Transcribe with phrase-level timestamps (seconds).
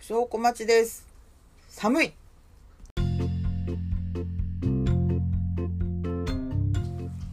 [0.00, 1.06] 証拠待ちです。
[1.68, 2.12] 寒い。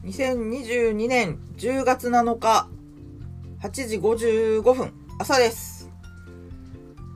[0.03, 2.67] 2022年10月7日
[3.61, 5.89] 8時55分朝です。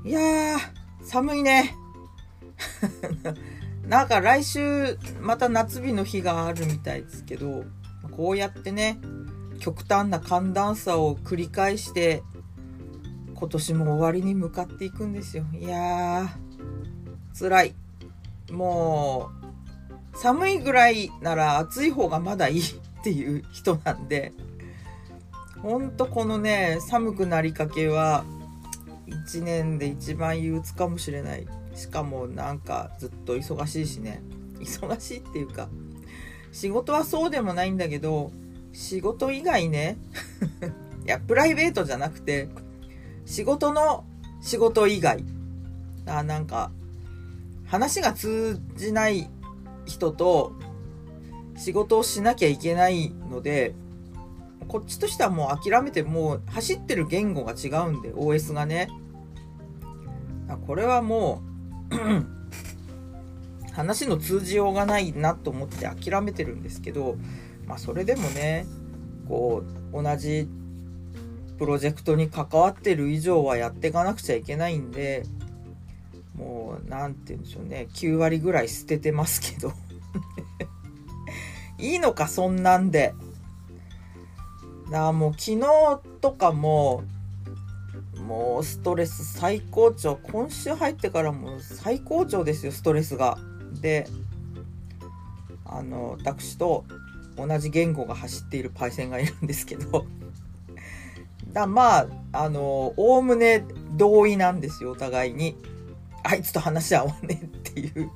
[0.05, 0.59] いやー、
[1.03, 1.75] 寒いね。
[3.85, 7.65] なんか来週また夏日の日があるみたいですけど、
[8.15, 8.99] こうやってね、
[9.59, 12.23] 極端な寒暖差を繰り返して
[13.41, 15.45] 今年も終わりに向かっていくんですよ。
[15.51, 17.75] いやー辛い。
[18.51, 19.31] も
[20.13, 22.63] う寒いぐらいなら暑い方がまだいいっ
[23.03, 24.31] ていう人なんで
[25.63, 28.25] ほんとこのね寒くなりかけは
[29.07, 31.47] 1年で一番憂鬱かもしれない。
[31.73, 34.21] しかもなんかずっと忙しいしね。
[34.59, 35.67] 忙しいっていうか
[36.51, 38.31] 仕事はそうでもないんだけど
[38.71, 39.97] 仕事以外ね
[41.03, 42.49] いやプライベートじゃなくて
[43.25, 44.05] 仕事の
[44.41, 45.23] 仕事以外。
[46.07, 46.71] あなんか
[47.67, 49.29] 話が通じない
[49.85, 50.53] 人と
[51.55, 53.75] 仕事をしなきゃいけないので
[54.67, 58.89] こっちとしてはもう諦めてもう走ってる言語が違うんで OS がね。
[60.67, 61.41] これはも
[61.91, 61.95] う
[63.71, 67.15] 話の通じようがないなと思って諦めてるんですけど
[67.65, 68.65] まあそれでもね
[69.29, 70.49] こう同じ
[71.61, 75.21] プロジェクトに関わってる以上はやっていかなくちゃいけないんで
[76.33, 77.87] もう何て言うんでしょうね。
[77.93, 79.71] 9割ぐらい捨ててますけど。
[81.77, 83.13] いいのかそんなんで。
[84.89, 87.03] なあもう昨日とかも
[88.27, 90.15] もうストレス最高潮。
[90.15, 93.37] 今週入ってからもう最高潮ですよストレスが。
[93.81, 94.07] で
[95.65, 96.85] あの私と
[97.37, 100.07] 同じ言語が走っているパイセンがいるんですけど。
[101.53, 105.57] だまああのおおむね同意なんですよお互いに。
[106.23, 108.11] あいつと話し合わねえっていう。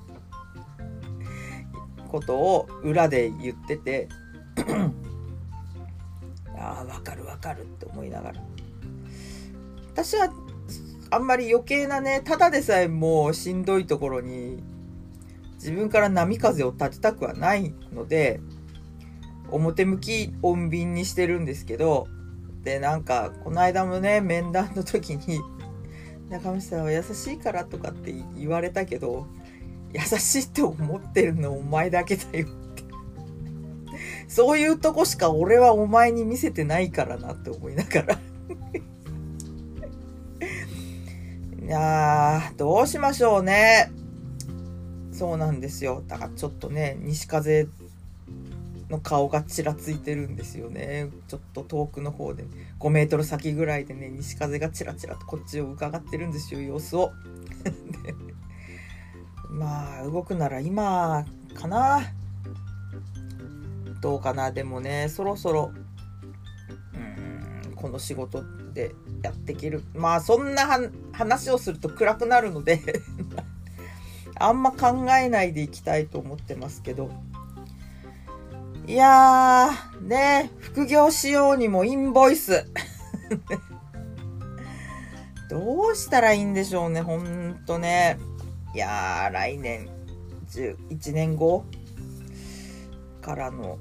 [2.07, 4.07] ことを裏で言ってて。
[6.57, 8.41] ああ分かる分かるって思いながら。
[9.91, 10.31] 私は
[11.09, 14.61] あんまり余計なねただでさえもうしんどいところに
[15.53, 18.41] 自分から波風を立てたくはないので
[19.49, 22.07] 表向き穏便にしてるんですけど
[22.65, 25.39] でなんかこの間もね面談の時に
[26.29, 29.27] 「中道さんは優しいから」とかって言われたけど
[29.93, 32.83] 優しいって思ってるのお前だけだよって。
[34.27, 38.19] そういうとこしか俺はお前に見せてないからなって思いながら。
[41.63, 43.91] いやーどうしましょうね。
[45.11, 46.03] そうなんですよ。
[46.07, 47.67] だからちょっとね西風
[48.89, 51.09] の顔がちらついてるんですよね。
[51.27, 52.45] ちょっと遠くの方で。
[52.79, 57.11] 5メートル先ぐらいでね西風がちらちらとこっちを伺ってるんですよ様子を。
[59.49, 61.25] まあ動くなら今
[61.55, 62.01] かな。
[64.01, 64.51] どうかな。
[64.51, 65.71] でもねそろそろ
[66.93, 69.83] うんこの仕事でやっていける。
[69.95, 70.79] まあそんな
[71.11, 72.81] 話をすると暗くなるので
[74.37, 77.09] あんま考えないでいきたいと思ってますけど。
[78.87, 82.65] いやー、ね、副業しようにもインボイス。
[85.49, 88.19] どうしたらいいんでしょうね、ほんとね。
[88.75, 89.89] いやー、来年、
[90.51, 91.65] 1年後
[93.21, 93.79] からの、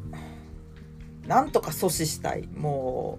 [1.26, 2.48] なんとか阻止したい。
[2.56, 3.18] も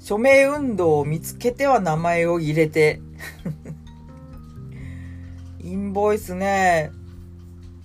[0.00, 3.00] う、署名運動を見つけては名前を入れて。
[5.62, 6.90] インボイスね、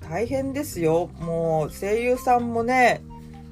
[0.09, 1.11] 大変ですよ。
[1.19, 3.03] もう声優さんもね、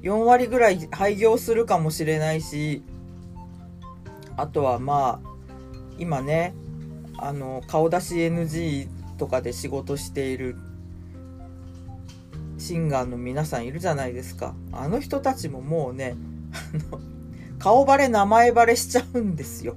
[0.02, 2.82] 4割ぐらい廃業するかもしれないし、
[4.36, 5.30] あとはまあ、
[6.00, 6.56] 今ね、
[7.20, 8.88] あの、顔出し NG
[9.20, 10.56] とかで仕事している
[12.58, 14.56] シンガーの皆さんいるじゃないですか。
[14.72, 16.16] あの人たちももうね、
[16.54, 17.00] あの、
[17.60, 19.76] 顔バレ名前バレしちゃうんですよ。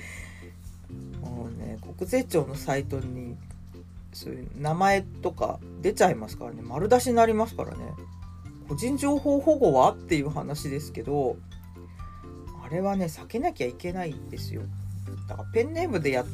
[1.20, 3.36] もうね、国税庁のサイトに
[4.12, 6.62] そういう名前とか出ちゃいますからね。
[6.62, 7.78] 丸出しになりますからね。
[8.68, 11.36] 個人情報保護はっていう話ですけど
[12.64, 14.62] あれはね避けなきゃいけないんですよ。
[15.28, 16.24] だからペンネームでや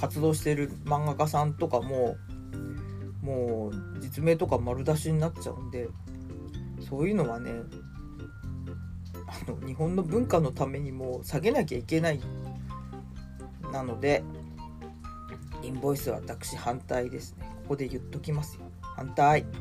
[0.00, 2.16] 活動してる漫画家さんとかも
[3.22, 5.88] もう実名とか丸出しになっちゃうんで
[6.88, 7.50] そういうのはね
[9.26, 12.20] あの日本の文化のためにも下げなきゃいけない
[13.72, 14.22] なので
[15.66, 17.50] インボイスは私反対ですね。
[17.62, 18.62] ここで言っときますよ。
[18.80, 19.44] 反対。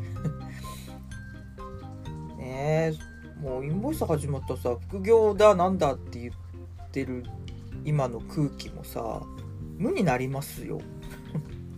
[2.38, 2.96] ねえ、
[3.42, 6.34] もうインボイス始まったさ、副業だなんだって言っ
[6.92, 7.24] てる
[7.84, 9.24] 今の空気もさ、
[9.78, 10.80] 無になりますよ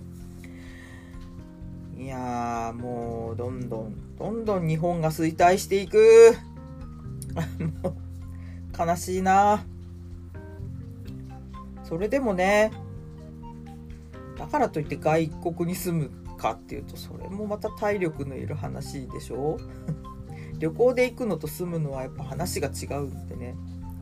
[1.98, 6.36] いやもうどんどんどんどん日本が衰退していく
[8.78, 9.66] 悲しいな
[11.84, 12.72] それでもね
[14.38, 19.58] だからといって外国に住むかっていうとそれもまた体力のいる話でしょ？
[20.60, 23.56] 旅行で行くのと住むのはやっぱ話が違うんでね。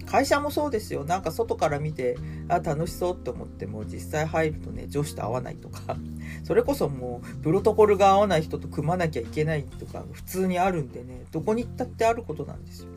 [0.05, 1.03] 会社もそうですよ。
[1.03, 2.15] なんか外から見て
[2.47, 5.97] あ楽しそうって思っても実際入るとね上司と会わないとか。
[6.43, 11.25] それこそもうプロトコルが合わない人と組まなきゃいけないとか普通にあるんでね。
[11.31, 12.87] どこに行ったってあることなんですよ。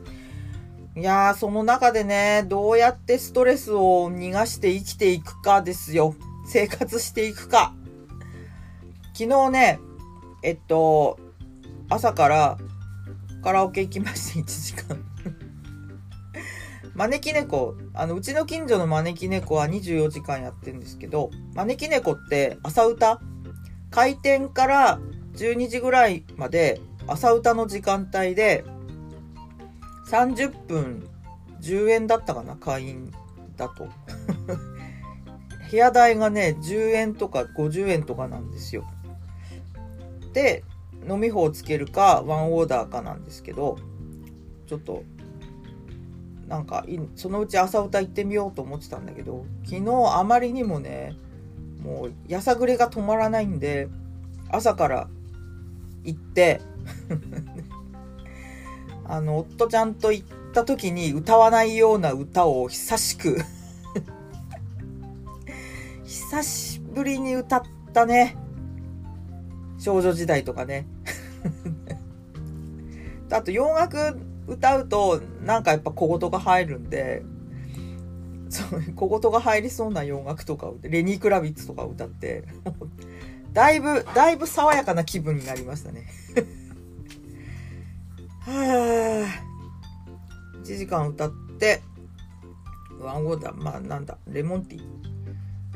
[0.95, 6.13] いやーその中でねどうやってストレスを逃がして生きていくかですよ。
[6.49, 7.73] 生活していくか。
[9.13, 9.79] 昨日ね
[10.43, 11.19] えっと
[11.89, 12.57] 朝から
[13.43, 15.03] カラオケ行きまして1時間。
[16.95, 23.21] 招き猫、あの、うちの近所の招き猫は24時間やってるんですけど、招き猫って朝歌？
[23.91, 24.99] 開店から
[25.35, 28.65] 12時ぐらいまで朝歌の時間帯で、
[30.09, 31.07] 30分
[31.61, 33.11] 10円だったかな、会員
[33.55, 33.87] だと。
[35.69, 38.85] 部屋代がね、10円とか50円とかなんですよ。
[40.33, 40.63] で、
[41.07, 43.77] 飲み放つけるか、ワンオーダーかなんですけど、
[44.67, 45.03] ちょっと
[46.49, 46.83] なんか
[47.15, 51.15] そのうち朝歌行ってみようと思ってたんだけど昨日あまりにもね
[51.81, 53.87] もうやさぐれが止まらないんで
[54.49, 55.07] 朝から
[56.03, 56.59] 行って
[59.05, 63.37] あの夫ちゃんと行った時に歌わないような歌を久しく
[66.09, 67.61] 久しぶりに歌っ
[67.93, 68.35] たね。
[69.77, 70.87] 少女時代とかね。
[73.31, 74.17] あと洋楽
[74.47, 77.21] 歌うとなんかやっぱ小言が入るんで
[78.49, 82.45] そう小言が入りそうな洋楽とかレニー・クラビッツとか歌って
[83.53, 86.07] だいぶだいぶ爽やかな気分になりましたね。
[88.41, 89.27] は
[90.55, 91.83] あ1時間歌って
[92.99, 95.08] ワンオーダーまあなんだレモンティー。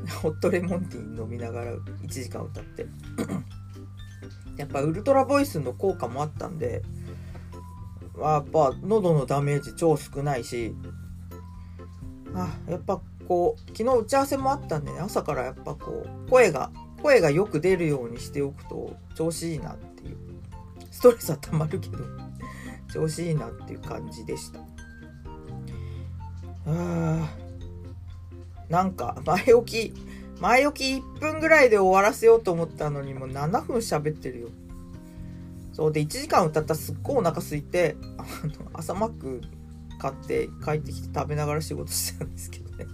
[0.21, 2.85] ホットレモンティー飲みながら1時間歌って。
[4.57, 6.83] やっぱウルトラボイスの効果もあったんで
[8.19, 10.75] やっぱ喉のダメージ超少ないし
[12.35, 16.71] あやっぱこう昨日打ち合わせもあったんで、ね、朝からやっぱこう声が
[17.01, 20.17] 声がよく出るようにしておくと調子いいなっていう。
[20.91, 21.97] ストレスはたまるけど
[22.93, 24.59] 調子いいなっていう感じでした。
[26.67, 27.29] あ
[28.69, 29.93] なんか前置き
[30.39, 34.49] 前置き1分ぐらいで終わらせようと思ったのにもう7分喋ってるよ。
[35.71, 39.41] そうで1時間歌ったらすっごいお腹空いてあの朝マック
[39.97, 42.85] 買って帰ってきて食べながら仕事してたんですけどね、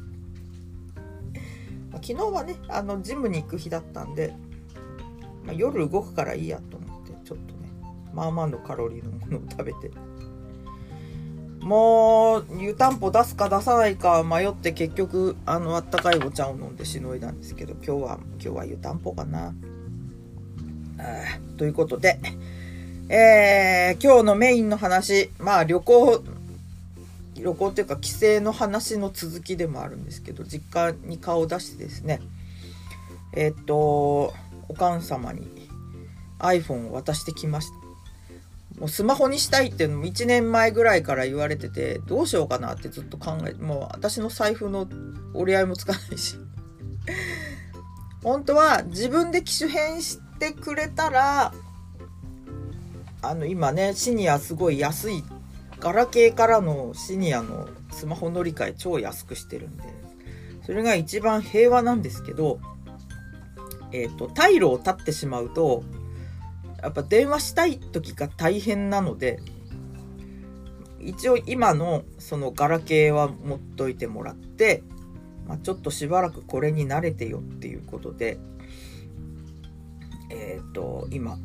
[1.91, 4.33] ま、昨日はねあのジムに行く日だったんで、
[5.43, 7.69] まあ、夜動くからいいやと思ってちょっとね
[8.13, 9.91] まあまあのカロリーのものを食べて
[11.61, 19.53] もう湯たんぽ出すか出さないか迷って結局あのあったかいお茶を飲んでしのいだんですけど今日は今日は湯たんぽかな
[21.57, 22.19] ということで
[23.11, 26.23] えー、今日のメインの話、まあ旅行、
[27.33, 32.21] 旅行っていうか帰省の話の続きでもあるんですけど、実家に顔を出してですね、
[33.33, 34.31] えー、っと、
[34.67, 35.47] おかん様に
[36.37, 37.78] iPhone を渡してきました。
[38.79, 44.87] もうスマホにしたいっていうのも1年前ぐらいから言われてて、どうしようかなってずっと考え、もう私の財布の
[45.33, 46.37] 折り合いもつかないし。
[48.23, 51.53] 本当は自分で機種変してくれたら、
[53.21, 55.23] あの今ねシニアすごい安い
[55.79, 59.83] ガラケーからのシニアのスマホ乗り換え超安くしてるんで
[60.65, 62.59] それが一番平和なんですけど
[63.91, 65.83] えっ、ー、と退路を立ってしまうと
[66.81, 69.39] やっぱ電話したい時が大変なので
[70.99, 74.83] 一応今のそのガラケーは持っといてもらって、
[75.47, 78.37] まあ、ちょっとしばらくこれに慣れてよっていうことで
[80.29, 81.37] えっ、ー、と今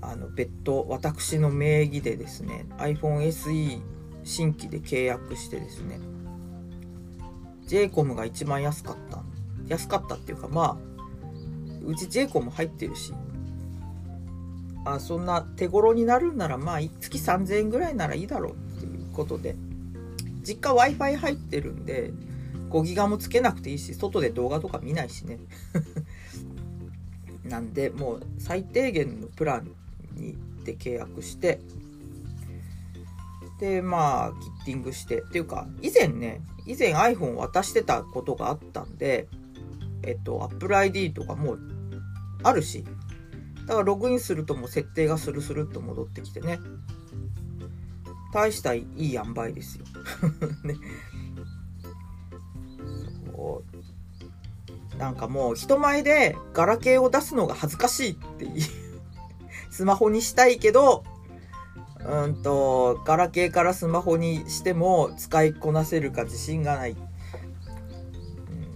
[0.00, 3.80] あの別途私の名義でですね iPhone SE
[4.24, 6.00] 新規で契約してですね
[7.66, 9.22] JCOM が一番安かった
[9.66, 10.76] 安かったっていうかまあ
[11.84, 13.12] うち JCOM 入ってるし
[14.86, 19.56] あそんな手頃になるんならまあ月3000円ぐらいならいいだろうっていうことで。
[20.46, 22.12] 実家 w i f i 入ってるんで
[22.70, 25.40] 5ギガもつけなくていいし外で動画とか見ないしね。
[27.44, 29.70] なんでもう最低限のプラン
[30.14, 31.60] にで契約して
[33.60, 35.22] でまあキッティングして。
[35.22, 39.28] っていうか以前ね以前 iPhone 渡してたことがあったんで
[40.02, 41.56] えっと Apple ID とかも
[42.42, 42.84] あるし
[43.66, 46.58] だからログインするともう設定がスルスルっと戻ってきてね。
[48.32, 49.84] 大したいい塩梅ですよ。
[50.64, 50.76] ね。
[53.34, 53.62] そ
[54.94, 54.96] う。
[54.98, 58.62] なんかもう人前でガラケーを出すのが恥ずかしいっていう。
[59.70, 61.04] スマホにしたいけど
[62.06, 66.92] うんと、ガラケーからスマホにしても使いこなせるか自信がない。
[66.92, 66.98] うん、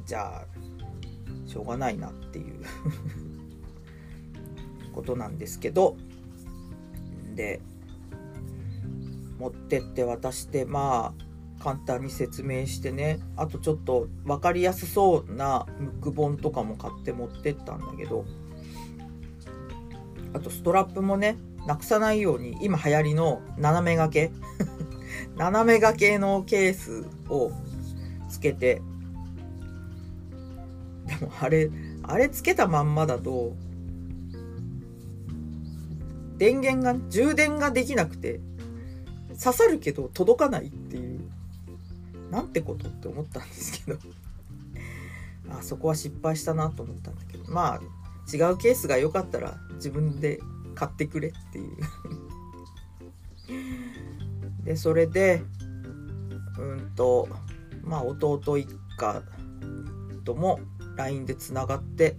[0.05, 2.65] じゃあ、しょうがないなっていう。
[5.01, 5.97] ことなんですけど、
[7.35, 7.61] で、
[9.39, 18.25] 持ってって渡して、まあ、簡単に説明してね、あとちょっと分かりやすそうなムック本とかも買って持ってったんだけど、
[20.35, 24.31] あとストラップもね、なくさないように今流行りの斜め掛け
[25.37, 27.51] 斜め掛けのケースを
[28.31, 28.81] つけて
[31.07, 31.71] でもあれ
[32.03, 33.55] あれつけたまんまだと
[36.41, 38.41] 電源が充電ができなくて
[39.43, 41.21] 刺さるけど届かないっていう
[42.31, 43.99] なんてことって思ったんですけど。
[45.51, 47.45] あそこは失敗したなと思ったんだけど。
[47.53, 47.81] まあ
[48.33, 50.41] 違うケースが良かったら自分で
[50.75, 51.77] 買ってくれっていう。
[54.65, 55.43] でそれで
[56.59, 57.29] うんと
[57.83, 59.23] まあ弟一家
[60.25, 60.61] とも
[60.97, 62.17] LINE でつながって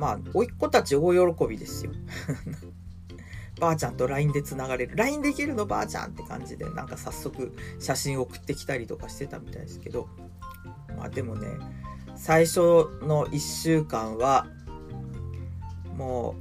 [0.00, 1.92] まあ甥っ子たち大喜びですよ。
[3.60, 4.96] ばあちゃんと LINE でつながれる。
[4.96, 10.08] LINE できるのばあちゃんって感じでなんか早速写真送ってきたりとかしてたみたいですけど。
[10.96, 11.46] まあでもね
[12.16, 12.60] 最初
[13.02, 14.46] の1週間は
[16.00, 16.34] も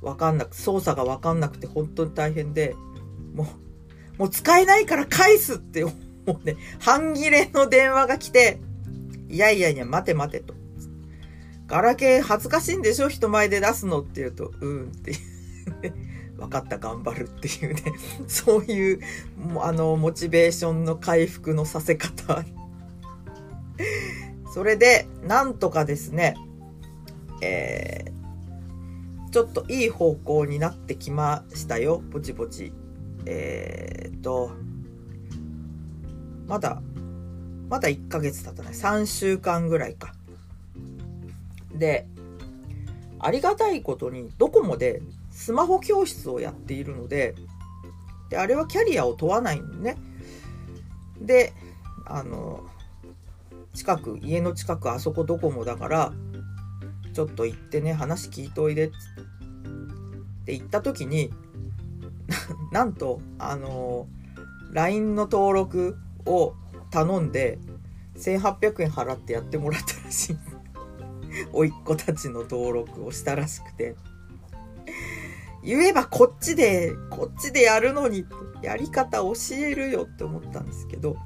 [0.00, 2.76] う、わかんなく、操作がわかんなくて本当に大変で、
[3.34, 3.48] も
[4.16, 5.92] う、もう使えないから返すって、も
[6.26, 8.60] うね、半切れの電話が来て、
[9.28, 10.54] いやいやいや、待て待てと。
[11.68, 13.08] ガラケー恥ずかしいんでしょ？
[13.08, 15.18] 人前で出すのって言うと、うんっていう。
[16.38, 17.82] 分かった、頑張るっていうね。
[18.28, 19.00] そういう、
[19.60, 22.44] あの、モチベーションの回復のさせ方。
[24.54, 26.36] それで、なんとかですね、
[27.42, 32.72] えー、ちょっといい方向になってきましたよ、ぼちぼち。
[33.26, 34.52] えー、っと、
[36.46, 36.80] まだ、
[37.68, 38.72] まだ1ヶ月経たない。
[38.72, 40.14] 3週間ぐらいか。
[41.78, 42.06] で、
[43.20, 47.34] ありがたいことにドコモでスマホ教室をやっているので、
[48.30, 49.96] で、あれはキャリアを問わないんね。
[51.20, 51.52] で、
[52.04, 52.66] あの、
[53.74, 56.12] 近く、家の近くあそこドコモだから、
[57.14, 58.90] ちょっと行ってね、話聞いといでっ
[60.44, 61.32] て行った時に、
[62.72, 64.06] なんと、あの
[64.72, 66.54] LINE の登録を
[66.90, 67.58] 頼んで、
[68.16, 70.47] 1800円払ってやってもらったらしいん。
[71.52, 73.96] 甥っ子たちの登録をしたらしくて。
[75.64, 78.24] 言えばこっちで、こっちでやるのに、
[78.62, 81.16] やり方教えるよって思ったんですけど、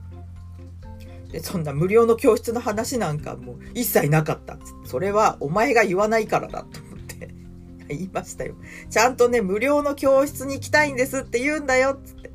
[1.31, 4.59] で、そんな無料の教室の話なんかもう一切なかった。
[4.85, 7.35] それはお前が言わないからだと思って
[7.88, 8.54] 言いましたよ。
[8.90, 12.31] ちゃんとね、無料の教室に行きたいんですって言うんだよ、つって。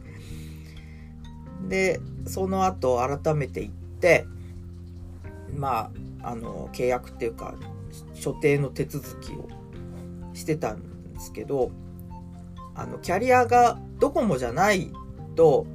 [1.68, 4.26] で、その後改めて行って、
[5.56, 7.56] まあ、あの、契約っていうか、
[8.14, 9.48] 所定の手続きを
[10.34, 11.72] してたんですけど、
[12.76, 14.92] あの、キャリアがドコモじゃない
[15.36, 15.66] と、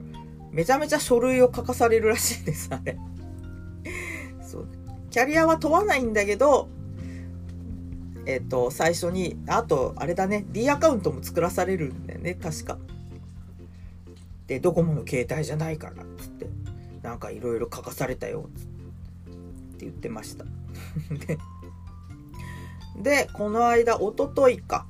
[0.51, 2.97] めちゃめちゃ書類を書かされるらしいです、あれ。
[4.43, 4.69] そう。
[5.11, 6.69] キャリアは問わないんだけど、
[8.27, 12.79] えっ、ー、と、最初に、あと、あれだね、D アカウントも作らされるんだよね、確か。
[14.47, 16.47] で、ドコモの携帯じゃないからっ、つって、
[17.03, 18.72] なんかいろいろ書かされたよ、って
[19.83, 20.45] 言ってました。
[21.27, 21.39] で、
[23.03, 24.87] で、この間、おとといか、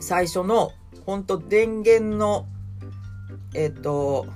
[0.00, 0.72] 最初の、
[1.06, 2.46] ほんと電源の、
[3.54, 4.26] えっ、と、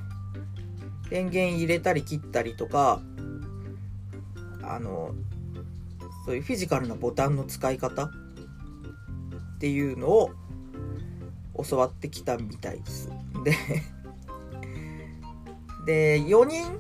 [1.11, 3.01] 電源入れたり切ったりとか、
[4.63, 5.15] あの、
[6.25, 8.11] そういうフィジカルなボタンの使い方っ
[9.61, 10.31] ていうのを
[11.69, 13.11] 教わってきたみたいです。
[13.45, 13.55] で
[15.87, 16.79] で、4人、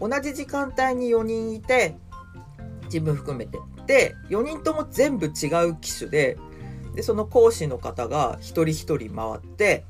[0.00, 1.96] 同じ時間帯に4人いて、
[2.92, 3.58] 自分含めて。
[3.86, 6.36] で、4人とも全部違う機種で、
[6.94, 9.84] で、その講師の方が一人一人回って、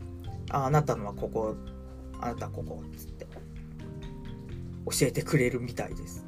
[0.50, 1.56] ああなたのはここ、
[2.20, 3.26] あなたここ、つって
[4.84, 6.26] 教えてくれるみたいです。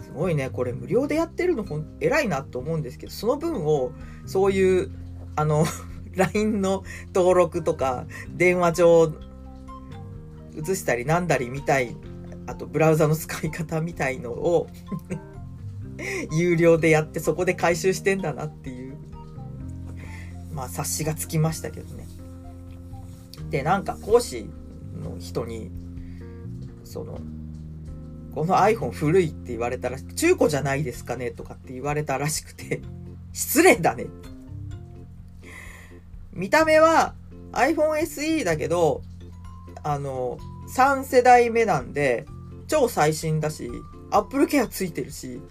[0.00, 3.92] すごいね、これ無料でやってるのほん偉いなと思うんですけど、その分を
[4.26, 4.90] そういう、
[5.36, 5.64] あの、
[6.14, 6.84] LINE の
[7.14, 8.06] 登録とか、
[8.36, 9.12] 電話上
[10.54, 11.96] 移したりなんだりみたい、
[12.46, 14.68] あとブラウザの使い方みたいのを
[16.32, 18.96] 有料でやってそこで回収してんだなっていう、
[20.52, 22.06] まあ察しがつきましたけどね。
[23.50, 24.48] で、なんか講師
[25.02, 25.70] の人に、
[26.84, 27.20] その、
[28.34, 32.80] この iPhone 古いって言われたら、中古じゃないですかねとかって言われたらしくて、
[33.32, 34.06] 失礼だね。
[36.32, 37.14] 見た目は
[37.52, 39.02] iPhone SE だけど、
[39.82, 40.38] あの、
[40.74, 42.24] 3世代目なんで、
[42.68, 43.70] 超最新だし、
[44.10, 45.42] Apple Care ついてるし、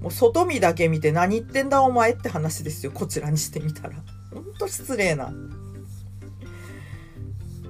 [0.00, 2.92] もう外見だけ見て何言ってんだお前って話ですよ。
[2.92, 3.96] こちらにしてみたら。
[4.32, 5.32] ほんと失礼な。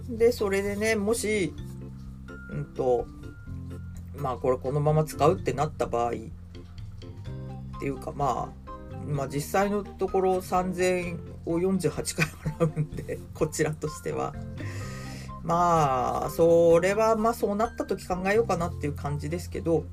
[0.09, 1.53] で、それでね、もし、
[2.51, 3.07] うんと、
[4.17, 6.13] まあこれこのまま使うってなった場合、っ
[7.81, 8.71] ていうかまあ、
[9.07, 14.35] まあ実際のところ3000を48回払うんで、こちらとしては。
[15.43, 19.85] まあ、それはまあそうなった時考えようかなっていう感じですけど、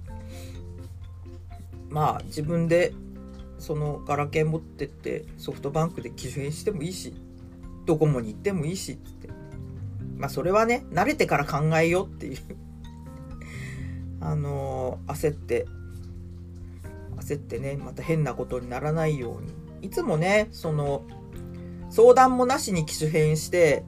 [1.90, 2.94] まあ自分で
[3.60, 7.14] そのガラケー持ってってソフトバンクで機種変してもいいし、
[7.86, 9.30] ドコモに行ってもいいしって。
[10.18, 12.38] まあそれはね、慣れてから考えようっていう
[14.20, 15.66] あのー、焦って、
[17.18, 19.88] 焦ってね、また変なことにならないように。
[19.88, 21.04] いつもね、その、
[21.90, 23.84] 相談もなしに機種変して、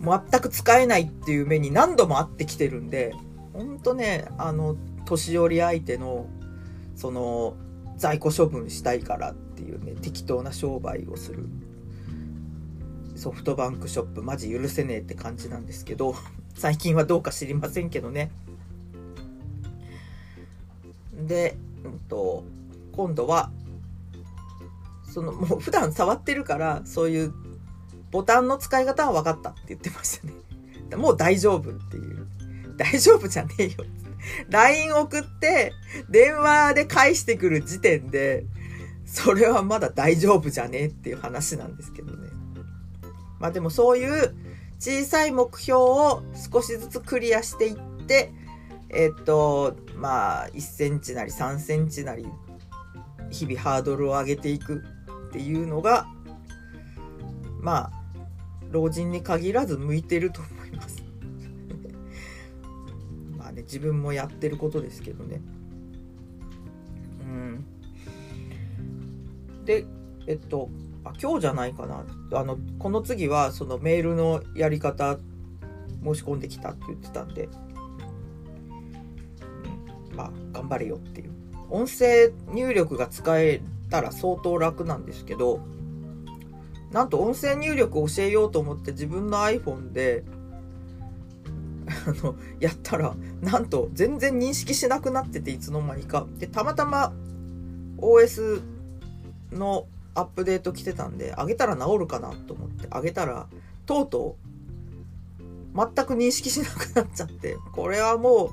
[0.00, 3.14] 全く使えないっていう目に何度も会ってきてるんで、
[3.52, 6.26] ほんとね、あの、年寄り相手の
[7.00, 7.56] その
[7.96, 11.48] 在庫処分したいからっていうね適当な商売をする。
[13.16, 16.14] ソフトバンクショップマジ許せねえって感じなんですけど
[16.54, 18.30] 最近はどうか知りませんけどね。
[21.26, 22.44] で、うんと、
[22.92, 23.50] 今度は
[25.04, 27.34] そのもう普段触ってるからそういう
[28.10, 30.34] ボタンの使い方は分かったって言ってましたね。
[30.96, 32.26] もう大丈夫っていう。
[32.76, 33.84] 大丈夫じゃねえよ
[34.48, 35.72] LINE 送って、
[36.08, 38.44] 電話で返してくる時点で、
[39.06, 42.28] それはまだ大丈夫じゃねえっていう話なんですけどね。
[43.38, 44.34] まあでもそういう
[44.78, 48.32] 小さい目標を少しずつクリアしていって、
[48.88, 52.26] えっと、まあ、1センチなり3センチなり、
[53.30, 54.82] 日々ハードルを上げていく
[55.28, 56.08] っていうのが、
[57.60, 57.92] まあ、
[58.70, 60.59] 老人に限らず向いてると思
[63.62, 65.40] 自分もやってることですけどね。
[67.20, 67.64] うん。
[69.64, 69.84] で
[70.26, 70.68] えっと
[71.04, 72.04] あ今日じゃないかな。
[72.32, 75.18] あのこの次はそのメールのやり方
[76.02, 77.48] 申し込んできたって言ってたんで、
[80.10, 81.30] うん、まあ頑張れよっていう。
[81.70, 85.60] 音声入力が使えたら相当楽なんですけど
[86.90, 90.24] なんと音声入力を教えようと思って自分の iPhone で
[92.06, 96.26] あの、やったら、なんと全然認識しなくなってて、いつの間にか。
[96.38, 97.12] で、たまたま
[97.98, 98.62] OS
[99.52, 103.46] のアップデート来てたんで、あげたら治るかなと思ってあげたら、
[103.86, 104.36] とうと
[105.74, 108.50] う、全く認識しなくなっちゃって、これはもう、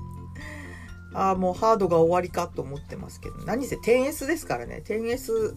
[1.14, 5.56] ああ、もうハードが終わりかと思ってますけど、何せ 10S ですからね、10S、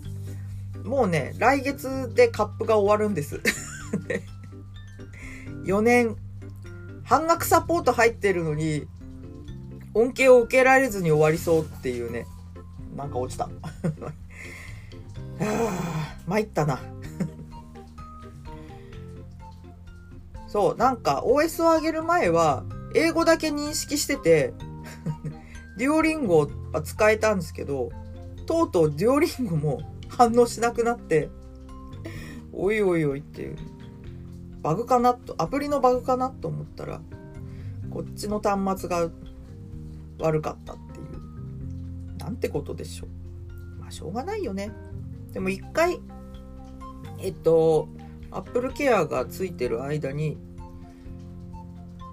[0.84, 3.40] もうね、来月でカップが終わるんです。
[5.64, 6.16] 4年
[7.10, 8.86] 半額サポート入ってるのに、
[9.94, 12.24] 恩恵を受けられずに終わりそうっていうね。
[12.96, 13.48] なんか落ちた。
[15.42, 16.78] あ参ったな。
[20.46, 22.62] そう、なんか OS を上げる前は、
[22.94, 24.54] 英語だけ認識してて、
[25.78, 27.90] デュオリンゴは使えたんですけど、
[28.46, 31.28] とうとうデュオリンゴも反応しなくなって、
[32.52, 33.56] おいおいおいっていう。
[34.62, 37.00] バグかなと、アプリのバグかなと思ったら、
[37.90, 39.10] こっちの端末が
[40.18, 42.16] 悪かったっていう。
[42.18, 43.80] なんてことでしょう。
[43.80, 44.72] まあ、しょうがないよね。
[45.32, 46.00] でも一回、
[47.18, 47.88] えっと、
[48.30, 50.38] Apple Care がついてる間に、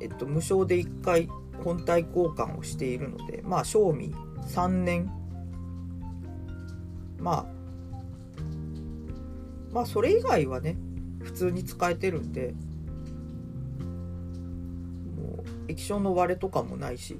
[0.01, 1.29] えっと、無償で一回
[1.63, 4.13] 本体交換をしているので、まあ、賞味
[4.47, 5.11] 3年。
[7.19, 7.45] まあ、
[9.71, 10.77] まあ、それ以外はね、
[11.37, 12.55] 通に使えてるんで
[15.15, 17.19] もう液晶の割れとかもないし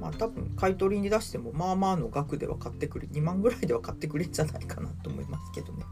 [0.00, 5.84] まあ多分買い取りに出してもまあまあの額では買ってくれ2万ぐらいでは買ってくれんじゃないかなと思いますけどね。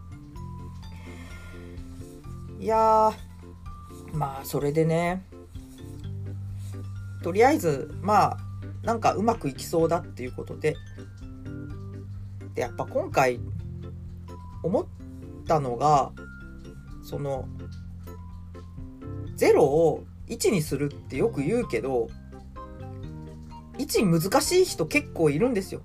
[2.59, 3.13] いや
[4.13, 5.25] まあそれでね
[7.23, 8.37] とりあえずまあ
[8.83, 10.77] なんかうまくいきそうだっていうことで
[12.55, 13.41] でやっぱ今回
[14.63, 14.87] 思っ
[15.47, 16.13] たのが
[17.05, 17.47] その
[19.37, 22.09] 0を1にするってよく言うけど
[23.79, 25.83] 1難しい人結構いるんですよ。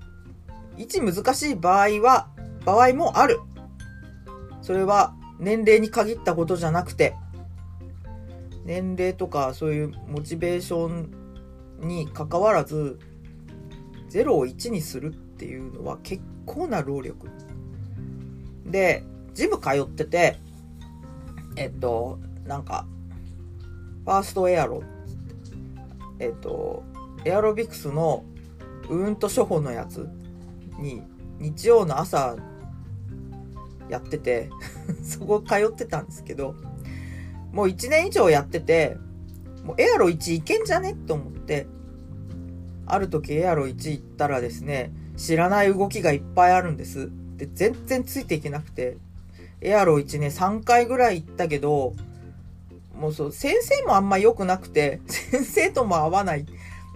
[0.78, 2.30] 1難しい場合は
[2.66, 3.40] 場合もある。
[4.62, 7.16] それは年齢に限ったことじゃなくて
[8.66, 11.12] 年齢とかそういうモチベーション
[11.80, 13.00] にかかわらず
[14.10, 17.30] 0を1にするっていうのは結構な労力。
[18.66, 19.04] で、
[19.34, 20.38] ジム通ってて、
[21.60, 22.86] えっと、なんか、
[24.06, 24.82] ファーストエアロ、
[26.18, 26.84] えっと、
[27.26, 28.24] エアロビクスの
[28.90, 30.08] うんと処方のやつ
[30.80, 31.04] に
[31.38, 32.38] 日曜の朝
[33.90, 34.50] やってて
[35.04, 36.56] そこ通ってたんですけど、
[37.52, 38.96] もう1年以上やってて、
[39.66, 41.68] もうエアロ1いけんじゃねと思って、
[42.86, 47.12] ある時エアロ1行ったらですね、知らない動きがいっぱいあるんです。
[47.36, 48.98] で、全然ついていけなくて、
[49.62, 51.94] エアロ1ね、3回ぐらい行ったけど、
[52.96, 56.46] もうそう、先生もあんま良くなくて、 先生とも合わない、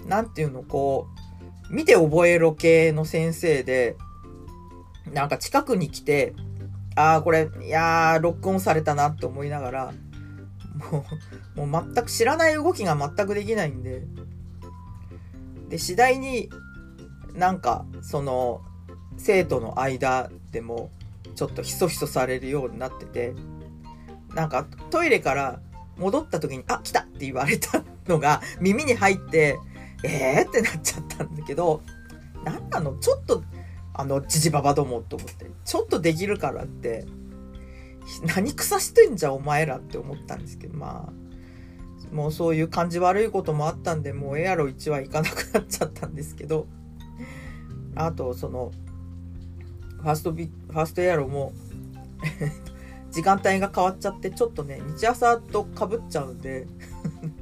[0.07, 1.07] なんていうの、こ
[1.69, 3.95] う、見て覚えろ系の先生で、
[5.11, 6.33] なんか近くに来て、
[6.95, 9.93] ああ、これ、いやー、ロックオンされたなって思いながら、
[10.91, 11.05] も
[11.55, 14.03] う、もう全く知らない動きが全くできないんで、
[15.69, 16.49] で、次第に
[17.33, 18.61] なんか、その、
[19.17, 20.91] 生徒の間でも、
[21.35, 23.33] ちょっとひそひそされるようになってて、
[24.33, 25.59] なんかトイレから
[25.97, 29.57] 戻った時に、あ、来たって言われたのが耳に入って、
[30.03, 31.81] えーってなっちゃったんだけど、
[32.43, 32.97] なんなの？
[32.97, 33.43] ちょっと、
[33.93, 37.05] あの、じじばばどもと思って、ちょっとできるからって、
[38.35, 46.67] 何腐してんじゃんお前らって思ったんですけど、まあ、もうそういう感じ悪いこともあったんで、もうエアロ1は行かなくなっちゃったんですけど、
[47.95, 48.71] あと、その、
[50.03, 51.53] ファーストビ、ファーストエアロも
[53.11, 56.67] 時間帯が変わっちゃって、ちょっとね、日朝とかぶっちゃうんで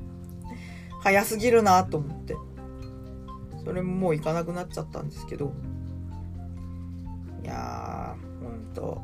[1.01, 2.37] 早すぎるなと思って。
[3.63, 5.53] それももう行かなくなっちゃったんですけど、
[7.43, 9.01] いやー、ほんと、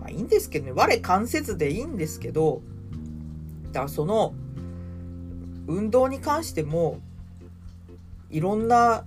[0.00, 2.62] まあいいんですけどね、我関せずでいいんですけど、
[3.72, 4.34] だからその
[5.66, 7.00] 運動に関しても
[8.30, 9.04] いろんな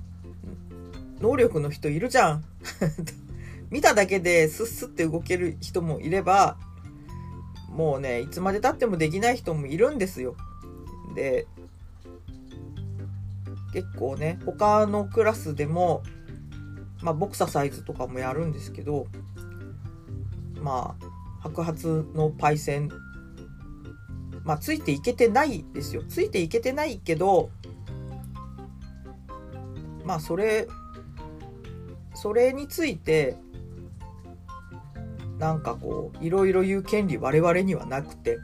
[1.22, 2.44] 能力の人いるじゃん。
[3.70, 6.58] 見ただけでスッスって動ける人もいれば
[7.70, 10.36] もうねいつまでたってもできない人もいるんですよ
[11.16, 11.48] で
[13.74, 16.04] 結構ね他のクラスでも
[17.02, 19.08] まあボクササイズとかもやるんですけど
[20.62, 21.06] まあ
[21.42, 21.82] 白髪
[22.14, 22.90] のパイセン
[24.48, 26.04] まあ、ついていけてないですよ。
[26.08, 27.50] ついていけてないけど、
[30.06, 30.70] まあ、それ、
[32.28, 33.38] それについて、
[35.40, 38.38] なんかこう、いろいろ言う権利我々にはなくて。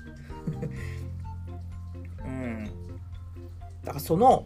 [2.26, 2.64] うん。
[3.84, 4.46] だからその、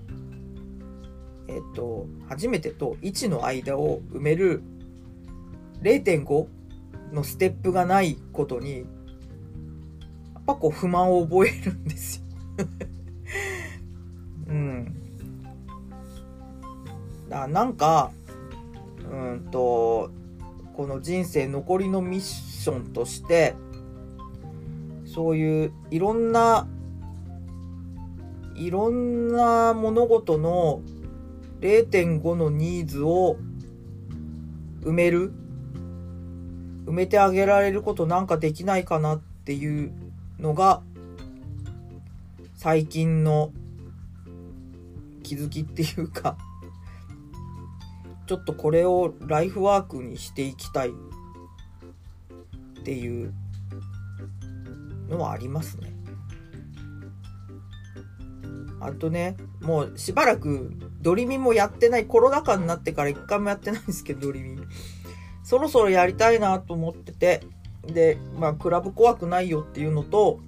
[1.47, 4.63] えっと、初めてと1の間を埋める
[5.83, 6.47] 0.5
[7.13, 8.83] のステップがないことにや
[10.39, 12.23] っぱこう不満を覚えるんです
[12.57, 12.65] よ
[14.49, 14.95] うん。
[17.29, 18.11] だなんか、
[19.11, 20.11] うんと、
[20.73, 23.55] この人生残りのミッションとして、
[25.05, 26.67] そういういろんな、
[28.55, 30.81] いろんな物事の
[31.61, 33.37] 0.5のニーズを
[34.81, 35.31] 埋める
[36.85, 39.91] 埋めてあげられることなんかできないかなっていう
[40.39, 40.81] のが
[42.55, 43.51] 最近の
[45.23, 46.37] 気づきっていうか
[48.27, 53.33] ちょっとこれをライフワークにしていきたいっていう
[55.09, 55.93] のはありますね。
[58.79, 64.57] あとね、もうしばらくドリミもやってない、コロナ禍になってから一回もやってないんですけど、ドリミ。
[65.43, 67.41] そろそろやりたいなと思ってて、
[67.83, 70.41] で、まあ、クラブ怖くないよっていうのと、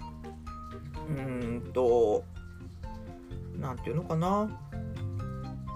[1.08, 2.24] うんと、
[3.58, 4.50] なんていうのかな。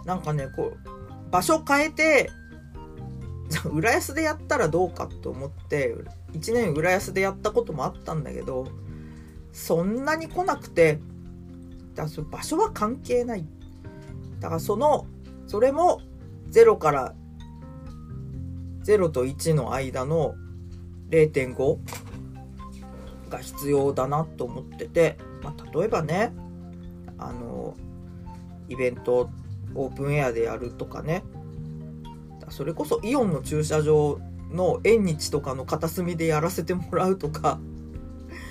[0.05, 1.02] なんかね、こう、
[1.33, 2.29] 場所変えて、
[3.49, 5.95] じゃあ、浦安でやったらどうかと思って、
[6.33, 8.67] 1年浦安でやったこともあったんだけど、
[9.51, 10.99] そんなに来なくて、
[11.95, 13.47] だそ場所は関係ない。
[14.39, 15.07] だからその、
[15.47, 16.01] それも
[16.51, 17.15] 0から
[18.83, 20.35] 0と1の間の
[21.09, 21.79] 0.5
[23.29, 26.31] が必要だなと思ってて、まあ、例えばね
[27.17, 27.75] あの
[28.69, 29.31] イベント
[29.75, 31.23] オープンエアでやるとかね。
[32.49, 34.19] それこそイオンの駐車場
[34.51, 37.59] の縁日とかの片隅でやらせてもらうとか。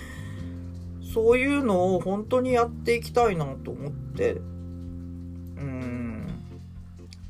[1.15, 4.41] そういうのを本当にやっていきたいなと思って。
[5.59, 6.27] うん。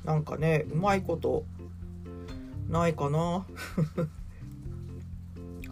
[0.04, 1.44] なんかねうまいこと
[2.68, 3.46] ないかな。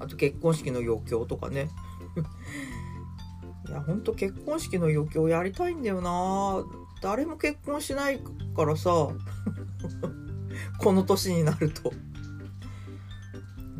[0.00, 1.68] あと結婚式の余興とかね。
[3.68, 6.64] いやほんと結婚式の余興やりたいんだよな。
[7.00, 8.20] 誰も結婚しない
[8.54, 8.90] からさ。
[10.78, 11.92] この年になると。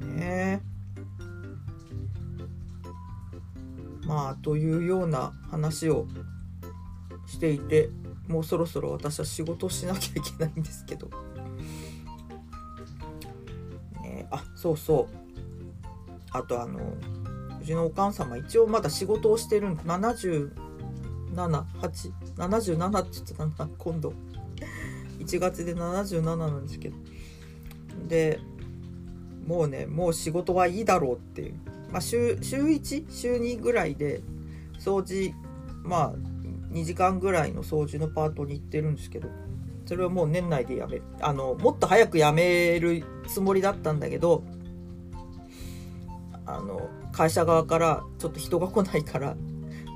[0.00, 0.70] ねえ。
[4.06, 6.06] まあというような話を
[7.26, 7.90] していて
[8.26, 11.08] もうそろそろ私は仕事しなきゃいけないんですけど、
[14.02, 15.16] ね、あそうそう。
[16.32, 16.80] あとあの
[17.60, 20.50] うちのお母様一応まだ仕事をしてるん778
[22.48, 24.12] 77って言ってたな今度。
[25.20, 26.96] 1月で77なんですけど。
[28.08, 28.40] で
[29.46, 31.54] もうねもう仕事はいいだろうっていう、
[31.90, 34.22] まあ週、週週1週2ぐらいで
[34.78, 35.34] 掃除
[35.82, 36.14] まあ
[36.72, 39.28] 2時間ぐらいの掃除のパートに行ってるんですけど。
[39.86, 44.44] それはもう年内でやめあのもっと早くやめるつもりだったんだけど
[46.46, 49.34] あの会社側からちょっと人が来ないから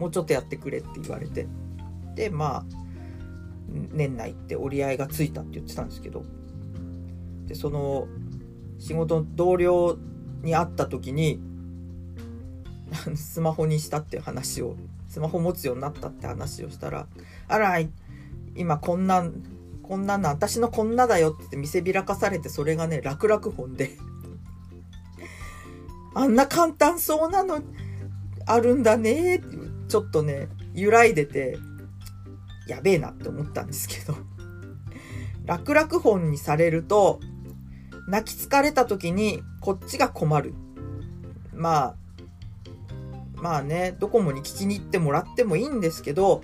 [0.00, 1.46] もうちょっとやってくれって言われて。
[2.14, 2.64] でまあ
[3.92, 6.24] 年内って折り合いがついたって言ってたんですけど。
[7.46, 8.08] でその
[8.78, 9.98] 仕事の同僚
[10.42, 11.40] に会った時に
[13.16, 14.76] スマホにしたっていう話を
[15.08, 17.06] スマホ持つようになったって話をしたら
[17.48, 17.78] 「あら
[18.56, 19.42] 今こんなん
[19.82, 23.96] こんなの私のこんなだよ」って見せびらかされてそれがね楽々本で。
[26.16, 27.60] あんな簡単そうなの
[28.46, 29.56] あるんだねって
[29.88, 31.58] ちょっとね揺らいでて
[32.66, 34.16] やべえなって思ったんですけど。
[35.44, 37.20] 楽々本にされると
[38.08, 40.54] 泣き疲れた時にこっちが困る。
[41.52, 41.96] まあ
[43.36, 46.42] まあねドコモに聞きに行ってもらってもいいんですけど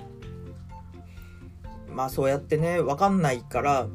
[1.93, 3.89] まあそうやってね分かんないから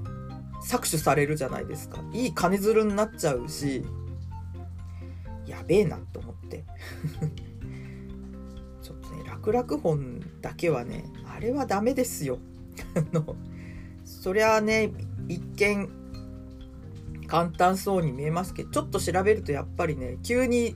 [0.63, 1.99] 搾取されるじゃないですか。
[2.11, 3.85] いい金づるになっちゃうし
[5.45, 6.63] やべえなと思って。
[8.81, 12.39] ちょっとね楽々本だけはねあれはダメですよ。
[12.95, 13.35] あの
[14.05, 14.91] そりゃあね
[15.27, 15.89] 一見
[17.27, 20.75] 簡単そうに見えますけどちょっと調べるとやっぱりね急に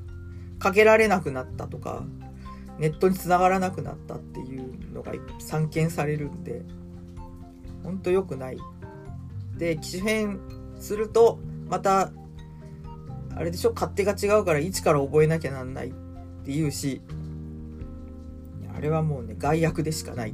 [0.58, 2.04] かけられなくなったとか
[2.80, 6.64] ネットにつながらなくなったっていうのが散見されるんで
[7.84, 8.58] ほんと良くない。
[9.58, 10.40] で機種変
[10.80, 12.12] するとまた
[13.36, 15.94] あれでしょ勝手が違うから一から覚えなきゃなんないっ
[16.44, 17.02] ていうし
[18.76, 20.34] あれはもうね害悪でしかない。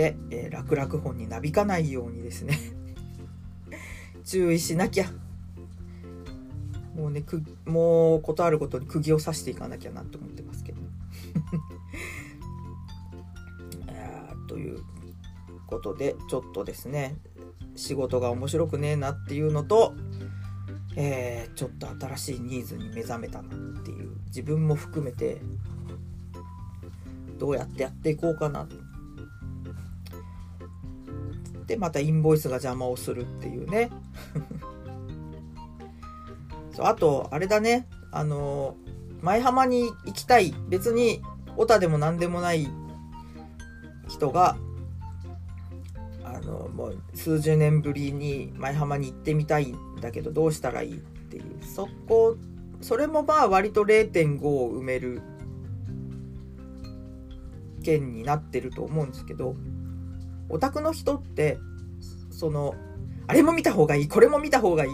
[0.00, 2.58] で、えー、楽々本になびかないようにですね。
[4.24, 5.12] 注意しなきゃ。
[6.96, 10.80] もうねくもうことあることに釘を刺していかなきゃなと思ってますけど。
[14.48, 14.82] という
[15.66, 17.16] ことでちょっとですね
[17.76, 19.94] 仕事が面白くねえなっていうのと
[20.96, 25.40] えー、ちょっと新しいニーズに目覚めたなっていう自分も含めて
[27.38, 28.66] どうやってやっていこうかな。
[31.70, 33.90] でまたインボイスが邪魔をするっていうね。
[36.74, 37.86] そうあとあれだね。
[38.10, 38.74] あの
[39.22, 40.52] 舞浜に行きたい。
[40.68, 41.22] 別に
[41.56, 42.68] オタでも何でもない
[44.08, 44.56] 人が
[46.24, 51.44] あのもう数十年ぶりに舞浜に行ってみたいんだけどどうしたらいいっていう。
[51.64, 52.36] そこ
[52.80, 55.22] それもまあ割と0.5を埋める。
[57.84, 59.54] 件になってると思うんですけど。
[60.50, 61.58] オタクの人って
[62.30, 62.74] その
[63.26, 64.90] あれも見た方がいいこれも見た方がいい。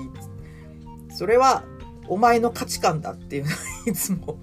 [1.11, 1.65] それは
[2.09, 4.39] お前の価値観だっていうのは いつも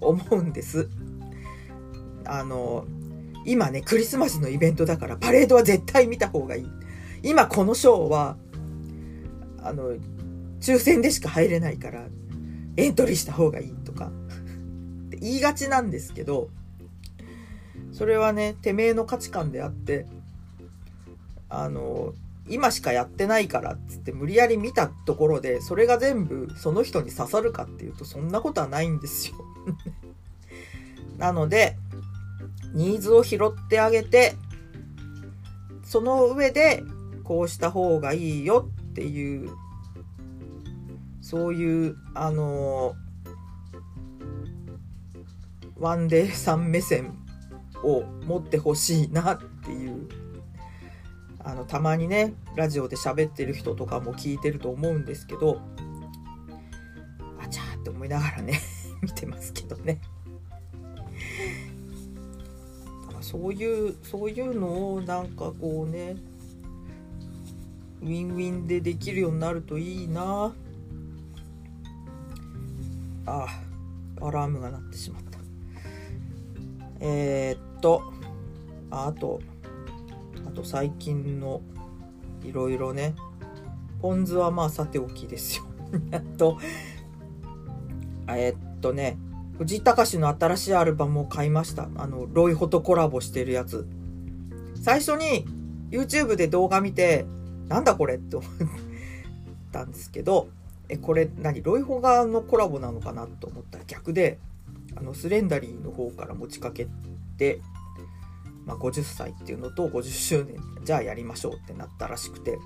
[0.00, 0.88] 思うんです。
[2.24, 2.86] あの
[3.44, 6.66] 今ねクリスマスのイベントだからパレードは絶対見た方がいい。
[7.22, 8.36] 今このショーは
[9.62, 9.96] あの、
[10.60, 12.06] 抽選でしか入れないから、
[12.76, 16.48] エントリーした方がいいとか、って言いがちなんですけど、
[17.92, 20.06] それはね、てめえの価値観であって、
[21.48, 22.14] あの、
[22.48, 29.36] 今しかやってないからっつって無理やり見たところで、それが全部その人に刺さるかっていうと、そんなことはないんですよ。
[31.18, 31.76] なので、
[32.72, 34.36] ニーズを拾ってあげて、
[35.82, 36.82] その上で、
[37.24, 39.50] こうした方がいいよっていう
[41.28, 42.94] そういうあの
[45.78, 47.18] ワンデーさん目線
[47.84, 50.08] を持ってほしいなっていう
[51.48, 55.62] あのたまにねラジオで喋ってる人とかも聞いてると思うんですけど
[57.40, 58.60] あちゃーって思いながらね
[59.00, 60.00] 見てますけどね。
[63.22, 66.16] そういうそういうのをなんかこうね
[68.02, 70.52] ウィンウィンでできるようになるといいな。
[73.24, 73.46] あ
[74.20, 75.38] アラームが鳴ってしまった。
[77.00, 78.02] えー、っと
[78.90, 79.40] あと
[80.48, 81.60] あと最近の
[82.42, 83.14] いろいろね
[84.00, 85.64] ポン酢はまあさておきですよ。
[86.10, 86.58] やっと。
[88.28, 89.18] えっとね
[89.58, 91.90] 藤井隆の新しいアルバムを買いました。
[91.96, 93.86] あのロイホとコラボしてるやつ。
[94.80, 95.46] 最初に
[95.90, 97.26] YouTube で動画見て
[97.68, 98.50] なんだこれって思っ
[99.72, 100.48] たんですけど
[100.88, 104.38] えこれ何ロイホガのコラボなのかなと思ったら逆で
[104.96, 106.88] あのスレンダリーの方から持ちかけ
[107.36, 107.60] て、
[108.68, 112.58] まあ、50歳っていうのと50周年じゃあやりましょうってなったらしくて。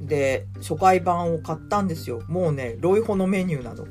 [0.00, 2.22] で初回版を買ったんですよ。
[2.28, 3.86] もうねロイホのメニューなの。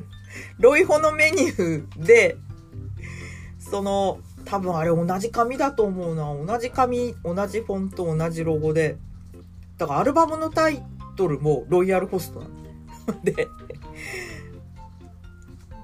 [0.58, 2.36] ロイホのメニューで
[3.58, 6.34] その多分あれ同じ紙だと思うな。
[6.34, 8.98] 同じ紙同じフォント同じロゴで。
[9.78, 10.84] だからアルバムのタイ
[11.16, 13.48] トルもロイヤルホストなん で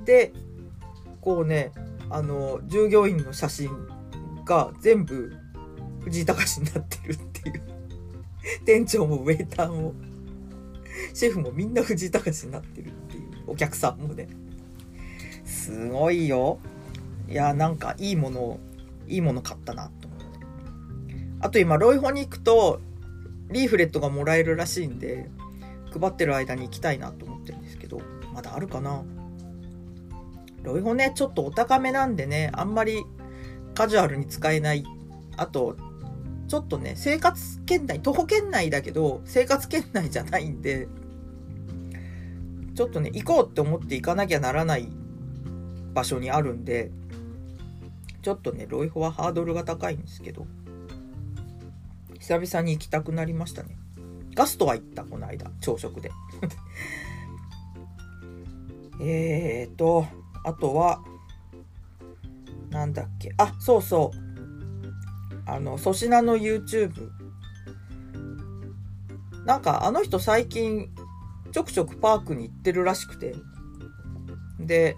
[0.05, 0.33] で
[1.21, 1.73] こうね
[2.11, 3.71] あの従業員の写真
[4.45, 5.33] が全部
[6.01, 7.63] 藤井隆になってるっていう。
[8.65, 9.95] 店長もウェイターも。
[11.15, 13.23] シェフもみんな藤井隆になってるっていう。
[13.47, 14.29] お客さんもね。
[15.45, 16.59] すごいよ。
[17.29, 18.59] いやなんかいいもの
[19.07, 20.25] いいもの買ったなと思って
[21.41, 22.81] あと今ロイホに行くと
[23.51, 25.31] リーフレットがもらえるらしいんで
[25.99, 28.01] 配ってる間に行きたいなと思ってるんですけど
[28.35, 29.05] まだあるかな？
[30.69, 33.03] ロイホねちょっとお高めなんでねあんまり
[33.75, 34.85] カジュアルに使えない。
[35.39, 35.77] あと
[36.49, 40.89] ちょっとね生活圏内徒歩圏内だけど生活圏内じゃないんで
[42.75, 44.89] ちょっとね行こうって思って行かなきゃならない
[45.95, 46.91] 場所にあるんで
[48.23, 50.47] ちょっとねロイホはハードルが高いんですけど
[52.19, 53.79] 久々に行きたくなりましたね。
[54.35, 56.11] ガストは行ったこの間朝食で。
[59.01, 60.07] えーと
[60.45, 61.01] あとは
[62.71, 63.33] なんだっけ？
[63.39, 64.19] あそうそう。
[65.47, 67.11] あの粗品の YouTube
[69.47, 70.91] なんかあの人最近
[71.53, 73.35] ちょくちょくパークに行ってるらしくて。
[74.61, 74.97] で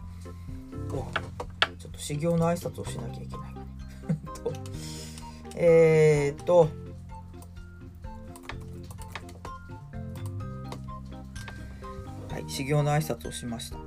[0.90, 3.50] ちょっと修行の挨拶をしなきゃいけない。
[5.54, 6.68] え、っと。
[12.28, 13.78] はい修行の挨拶をしました。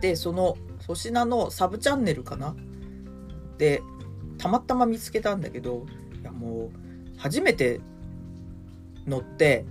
[0.00, 2.54] でその粗品のサブチャンネルかな？
[3.58, 3.82] で
[4.38, 5.86] たまたま見つけたんだけど
[6.20, 7.80] いやもう初めて
[9.06, 9.64] 乗って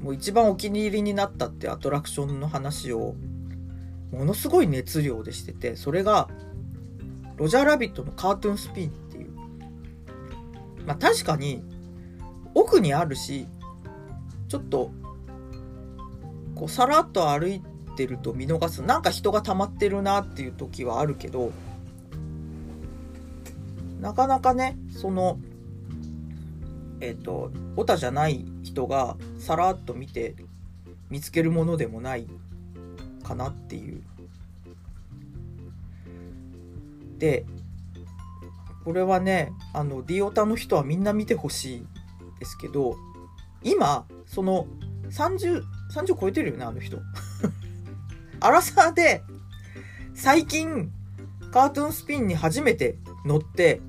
[0.00, 3.14] もう一番お気に入りになったってアトラクションの話を
[4.10, 6.28] ものすごい熱量でしててそれが
[7.36, 9.30] ロジャーラビットのカートゥーンスピンっていう。
[10.86, 11.62] まあ確かに
[12.54, 13.46] 奥にあるし
[14.48, 14.90] ちょっと
[16.54, 18.82] こうさらっと歩いててると見逃す。
[18.82, 21.52] なんか人が溜まってるなっていう時はあるけど
[24.00, 25.38] なかなかねその
[27.00, 30.34] えっ、ー、とオタじゃない人がさらっと見て
[31.10, 32.26] 見つけるものでもない
[33.22, 34.02] かなっていう。
[37.18, 37.46] で
[38.84, 41.86] これはねあのディオタの人はみんな見てほしい
[42.40, 42.96] ですけど
[43.62, 44.66] 今その
[45.08, 46.98] 3030 30超えてるよねあの人。
[48.44, 49.22] アラサーで
[50.14, 50.90] 最近
[51.52, 53.80] カートゥーンスピンに初めて乗って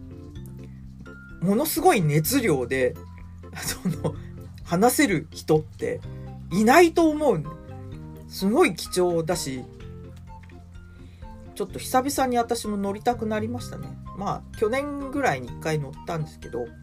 [1.44, 2.96] ものすごい熱量で、
[3.54, 4.16] その、
[4.64, 6.00] 話せる人って
[6.52, 7.44] いないと思う。
[8.30, 9.66] すごい貴重だし、
[11.54, 13.90] ちょっと久々に私も乗りたくなりましたね。
[14.18, 16.74] まあ、去年ぐらいに一回乗ったんですけど、だか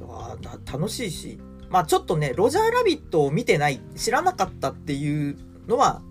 [0.00, 1.38] ら、だから楽しいし、
[1.70, 5.36] まあちょっとね、ロジャーラビットを見てない、知らなかったっていう
[5.66, 6.02] のは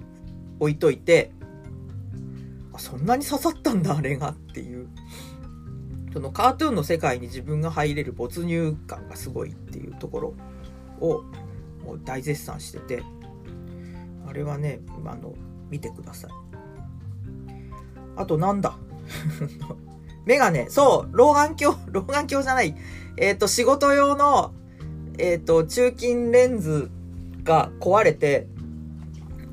[0.59, 1.31] 置いといて、
[2.77, 4.87] そんなに刺さったんだあれがっていう。
[6.11, 10.33] そのカートゥーンの世界に自分が入れる没入感がすごいっていうところ
[11.01, 11.23] を
[11.83, 13.03] もう大絶賛してて
[14.25, 15.33] あれはねあの
[15.69, 16.31] 見てください。
[18.15, 18.77] あとなんだ？
[20.25, 22.77] メガネそう老眼鏡老眼鏡じゃない。
[23.17, 24.53] えっ、ー、と仕事用の
[25.17, 26.89] えっ、ー、と中近レンズ
[27.43, 28.47] が壊れて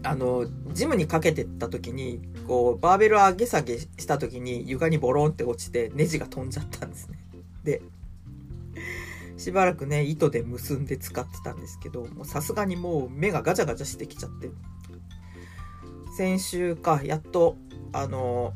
[0.03, 7.19] あのジムにかけてった時にこう、バーベル上げ下げした時に床にボロンって落ちてネジが飛んじゃったんですね。
[7.65, 7.83] で、
[9.37, 14.51] しばらくね、糸で結んで使ってたんですけど、もうさすがにもう目がガチャガチャしてきちゃって、
[16.17, 17.57] 先週かやっと
[17.93, 18.53] あの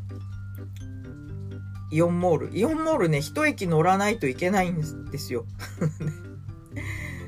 [1.90, 2.58] イオンモール。
[2.58, 5.46] イオンモールね一駅乗らないといけないんですよ。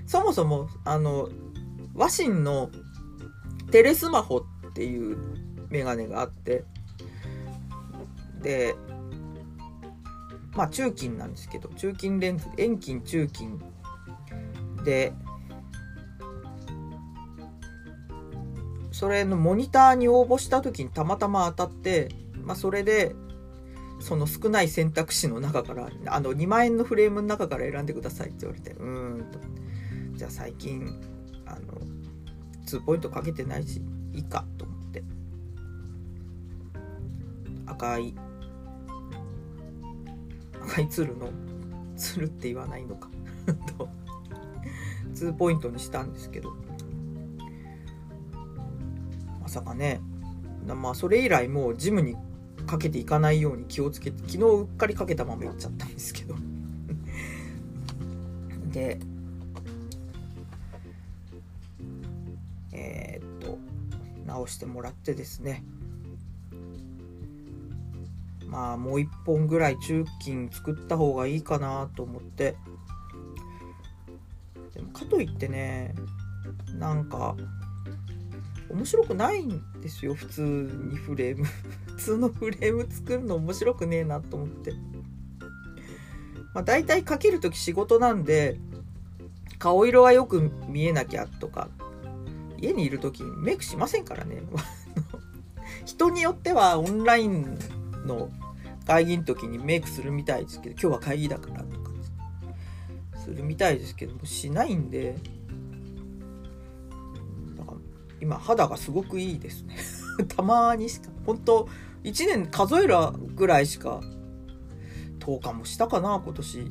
[0.09, 1.28] そもそもあの
[1.94, 2.70] ワシンの
[3.70, 5.18] テレスマホっていう
[5.68, 6.64] メガネがあって
[8.42, 8.74] で
[10.56, 13.61] まあ中金なんですけど中金レンズ遠近中金。
[14.84, 15.12] で
[18.92, 22.09] それのモニターに応募した時にたまたま当たって、
[22.42, 23.14] まあ、それで
[24.00, 29.38] その少ない選択肢の中からあの2万円のフレームの中から選んでくださいって言われてうーんと
[30.18, 31.00] じゃあ最近
[31.46, 31.58] あの
[32.66, 33.80] 2ポイントかけてないし
[34.12, 35.04] いいかと思って。
[37.66, 38.14] 赤い
[40.60, 41.30] 赤い鶴の
[41.96, 43.08] 鶴って言わないのか。
[43.78, 43.88] と。
[45.14, 46.52] 2ポイントにしたんですけど。
[49.40, 50.00] まさかね。
[50.66, 52.16] まあそれ以来もうジムに
[52.66, 56.34] かけていかないように気をつけて昨日うっかりかけたまま行っちゃったんですけど。
[58.72, 58.98] で
[62.89, 63.59] えー、っと
[64.26, 65.64] 直してもらってですね。
[68.47, 72.57] まあもう一本ぐらい中金作った方がいいかなと思って。
[74.74, 75.95] でもかといってね
[76.78, 77.36] なんか
[78.70, 81.45] 面白くないんですよ普通にフレーム。
[81.99, 84.72] 普通のフレーム作るの面白くねえなと思って、
[86.55, 88.61] まあ、大体かける時仕事なんで
[89.59, 91.68] 顔色がよく見えなきゃとか
[92.61, 94.42] 家にいる時メイクしませんからね。
[95.84, 97.59] 人によってはオンライン
[98.06, 98.30] の
[98.86, 101.90] 会議の時にメイクするみたいですけど今日は会議だからとか
[103.16, 105.16] するみたいですけどもしないんで。
[107.56, 107.78] だから
[108.20, 109.76] 今肌がすごくいいですね。
[110.28, 111.68] たまにしか本当
[112.02, 112.94] 1年数える
[113.34, 114.00] ぐらいしか
[115.20, 116.70] 10日もしたかな今年。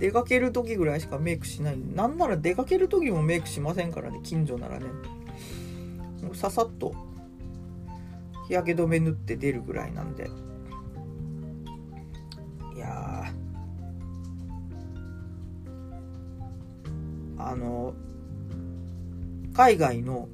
[0.00, 1.78] 出かける時ぐらいしかメイクしない。
[1.78, 4.86] なんなら出かける時もメイクしませんからね近所ならね。
[6.22, 6.94] もうささっと
[8.48, 10.30] 日焼け止め塗って出るぐらいなんで。
[12.74, 13.30] いや
[17.38, 17.94] あの
[19.52, 20.28] 海外の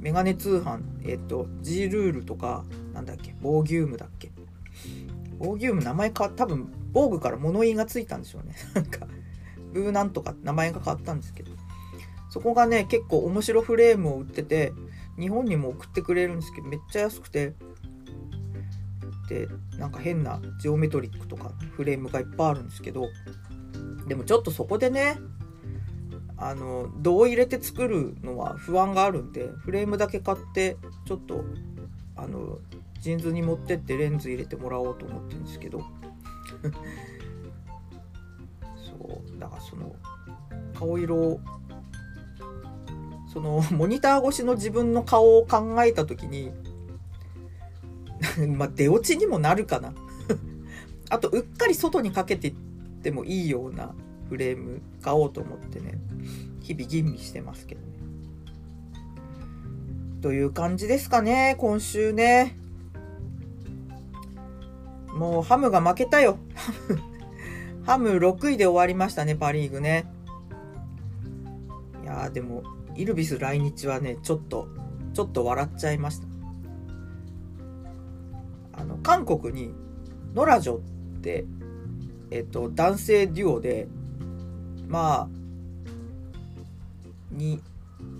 [0.00, 2.64] メガネ通販、えっと、G ルールとか、
[2.94, 4.30] なんだっけ、ボーギュームだっけ。
[5.38, 8.54] ボーギューム名前変わ多分、防具から物言いがついたんでしょうね。
[8.74, 9.06] なんか、
[9.72, 11.52] ブーなんとか名前が変わったんですけど。
[12.30, 14.72] そこがね、結構面白フレームを売ってて、
[15.18, 17.54] 日本にも送ってくれるんですけど、めっちゃ安くて、
[19.28, 23.08] で、なんか変なジオメトリックとかフレームがいっぱいあるんですけど、
[24.06, 25.18] でもちょっとそこでね、
[26.40, 31.44] あの銅を入れて作るのは不安があるんでフレームだけ買ってちょっと
[32.16, 32.58] あの
[33.00, 35.82] ジーンズに持ってってレンズ入れてもらおうと思ってるんですけど
[36.62, 36.68] そ
[39.36, 39.94] うだからその
[40.74, 41.40] 顔色
[43.32, 46.50] そのモニター越しの自分の顔を考えた時に
[48.56, 49.92] まあ出落ちにもなるかな。
[51.10, 52.54] あとうっかり外にかけていっ
[53.02, 53.94] てもいいような
[54.28, 55.98] フレーム買おうと思ってね
[56.60, 57.86] 日々吟味してますけどね。
[60.20, 62.58] という感じですかね今週ね。
[65.18, 66.38] もうハムが負けたよ。
[67.84, 70.06] ハム6位で終わりましたねパ・リーグね。
[72.04, 72.62] いやでも
[72.94, 74.68] イルビス来日はねちょっと
[75.14, 76.26] ちょっと笑っちゃいました。
[78.80, 79.74] あの韓国に
[80.34, 80.80] ノラジョっ
[81.20, 81.44] て
[82.30, 83.88] えっと男性デュオで
[84.86, 85.28] まあ
[87.34, 87.60] 2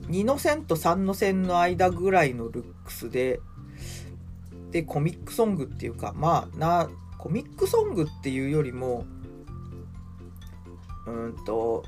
[0.08, 3.40] 2の線と3の線の間ぐらいのルックスで
[4.70, 6.88] でコミックソングっていうかまあな
[7.18, 9.04] コミックソングっていうよりも
[11.06, 11.84] うんと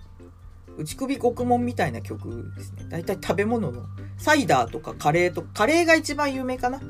[0.78, 2.87] 内首獄門みたいな曲ですね。
[2.89, 3.85] 大体食べ物の
[4.16, 6.81] サイダーとかカレーとカレーが一番有名かな。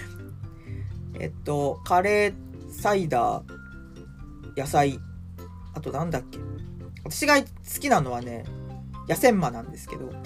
[1.18, 2.34] えっとカレー
[2.70, 5.00] サイダー野菜
[5.74, 6.38] あとなんだっけ。
[7.04, 7.46] 私が好
[7.80, 8.44] きなのはね
[9.08, 10.12] 野戦馬なんですけど。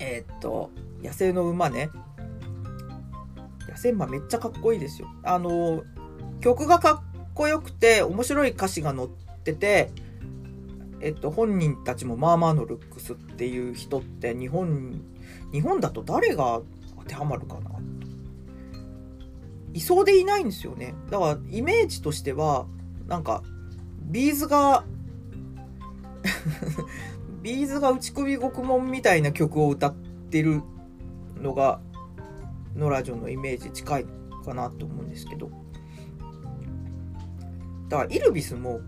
[0.00, 0.70] えっと
[1.02, 1.90] 野生の馬ね。
[3.68, 5.08] 野戦馬めっちゃかっこいいですよ。
[5.22, 5.82] あの
[6.40, 9.08] 曲がかっこよくて面白い歌詞が載っ
[9.44, 9.90] てて
[11.00, 15.00] えっと本人たちもまあまあのルックスっていう人って日本
[15.52, 16.60] 日本だと誰が
[16.98, 17.70] 当てはまるかな。
[19.72, 20.94] いそうでいないんですよね。
[21.10, 22.66] だからイメージとしては
[23.06, 23.42] なんか
[24.02, 24.84] B'z が
[27.42, 29.94] B'z が打ち首獄門みたいな曲を歌っ
[30.30, 30.62] てる
[31.40, 31.80] のが
[32.76, 34.06] ノラジョのイメージ近い
[34.44, 35.50] かなと思うんですけど。
[37.88, 38.80] だからイルビスも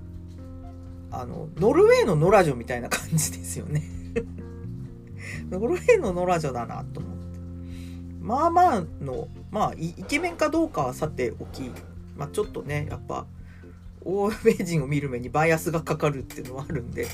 [1.10, 3.82] あのノルウェーのノラジョみたいな感じですよね。
[5.50, 7.22] ノルウェーのノラジョだなと思って。
[8.20, 11.70] まあまあのまあイケメンかどうかはさておき、
[12.16, 13.26] まあ、ちょっとねやっぱ
[14.04, 17.08] 欧米人を見る目にバイアスがかかるっていうのはあるんで。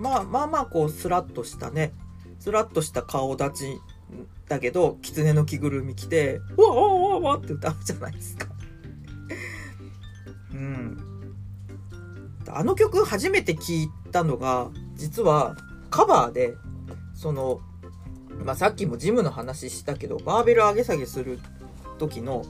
[0.00, 1.92] まあまあまあこうスラッとしたね
[2.38, 3.80] スラッとした顔立ち
[4.48, 8.48] だけど狐の着ぐるみ着て「わわわわ」って歌うじゃないですか。
[10.52, 11.04] うん。
[12.50, 15.54] あの曲初めて聴いたのが実は
[15.90, 16.54] カバーで
[17.14, 17.60] その、
[18.44, 21.38] まあ、さっきもジムの話したけどバーベル上げ下げする
[21.98, 22.44] 時の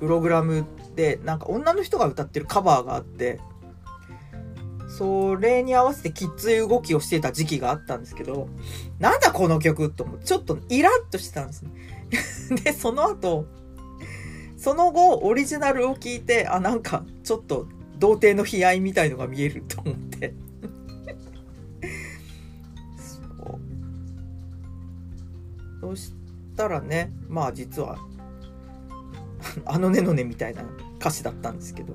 [0.00, 0.64] プログラム
[0.96, 3.38] でなんか女の人が歌ってるカバーがあって
[5.00, 8.50] それに合わせてきつい動きをしてた時期があったんですけど、
[8.98, 11.70] なんだこの曲と思って、ちょっとイラッとしてたんですね。
[12.64, 13.46] で、その後、
[14.58, 17.66] その後、オリジナルを聞いて、あ、なんか、ちょっと、
[17.98, 20.34] 童貞の悲哀みたいのが見えると思って
[22.98, 23.58] そ
[25.88, 25.96] う。
[25.96, 26.12] そし
[26.58, 27.96] たらね、まあ実は、
[29.64, 30.62] あのねのねみたいな
[30.98, 31.94] 歌詞だったんですけど、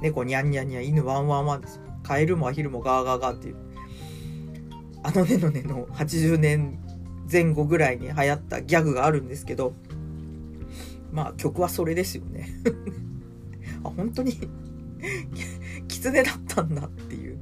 [0.00, 1.89] 猫ニャンニャンニャン、犬ワンワンワンですよ。
[2.10, 3.56] カエルもアヒルもガーガーガーっていう。
[5.04, 6.80] あのねのねの80年
[7.30, 9.72] 前後ぐらいに流行ったギャグがあるんですけど
[11.12, 12.48] まあ曲はそれですよね。
[13.84, 14.36] あ本当に？
[15.86, 17.38] 狐だったんだっていう。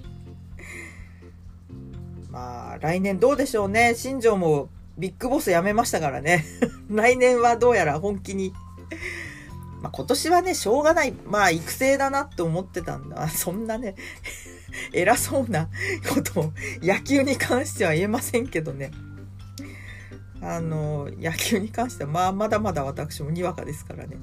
[2.31, 3.95] まあ来年どうでしょうね。
[3.97, 6.45] 新庄もビッグボス辞めましたからね。
[6.91, 8.53] 来年はどうやら本気に。
[9.81, 11.13] まあ、今年はね、しょうがない。
[11.25, 13.29] まあ、育成だなって思ってたんだ。
[13.29, 13.95] そんなね、
[14.93, 15.69] 偉そうな
[16.09, 16.53] ことを
[16.83, 18.91] 野球に関しては言えませんけどね。
[20.41, 24.17] あの、野球に関しては、まあ、まだまだ私もにわかですからね。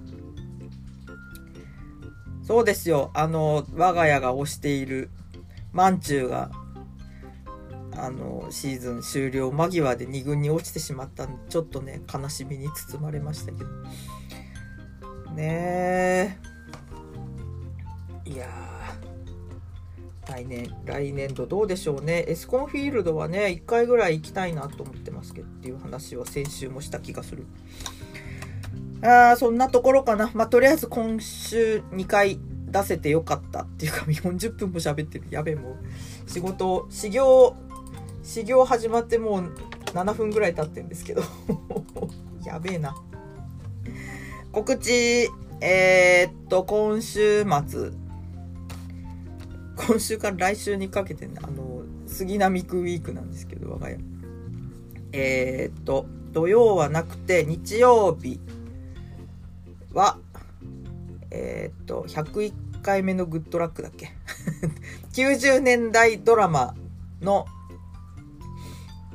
[2.43, 3.11] そうですよ。
[3.13, 5.09] あの、我が家が推している、
[5.73, 6.51] マンチューが、
[7.91, 13.69] あの、シーズン終了間際で2軍に落ちてしまったんで、ちょっとね、悲しみに包まれましたけど。
[15.33, 16.37] ね
[18.25, 18.29] え。
[18.29, 18.74] いや
[20.27, 22.25] 来年、来年度どうでしょうね。
[22.27, 27.45] エスコンフィールドはね、1回ぐらい行きたいなと思ってますけどっていう話は先週もした気がする。
[29.03, 30.31] ああ、そんなところかな。
[30.33, 35.25] まあ、とりあえず今週2回出せてよかったっていうか、 40分も喋ってる。
[35.29, 35.77] やべえ、も
[36.27, 36.29] う。
[36.29, 37.55] 仕事、始業、
[38.23, 39.51] 始業始まってもう
[39.93, 41.21] 7分ぐらい経ってるんですけど。
[42.43, 42.95] やべえな。
[44.51, 45.29] 告知、
[45.61, 47.91] えー、っと、今週末、
[49.75, 53.97] 今週から来週にかけてね、あの、杉並区ウィークなんですけど、我が家。
[55.11, 58.39] えー、っと、土曜はなくて、日曜日
[59.93, 60.17] は、
[61.31, 64.11] えー、っと、101回目のグッドラックだっけ
[65.13, 66.75] ?90 年代ドラマ
[67.21, 67.45] の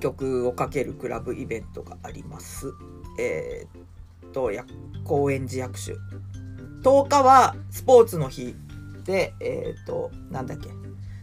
[0.00, 2.72] 曲をかけるクラブイベントがあります。
[3.18, 3.90] えー、
[4.32, 4.50] と、
[5.04, 5.92] 高円寺役所。
[6.82, 8.54] 10日はスポーツの日
[9.11, 10.68] で、えっ、ー、と、なんだっけ？